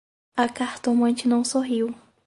[0.35, 1.93] A cartomante não sorriu: